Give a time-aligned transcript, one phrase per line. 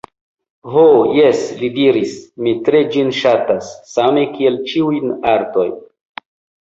[0.75, 0.85] Ho
[1.17, 2.15] jes, li diris,
[2.45, 5.75] mi tre ĝin ŝatas, same kiel ĉiujn artojn.